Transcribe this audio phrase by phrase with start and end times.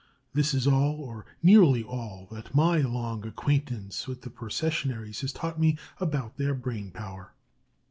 [0.33, 5.59] This is all, or nearly all, that my long acquaintance with the Processionaries has taught
[5.59, 7.33] me about their brain power.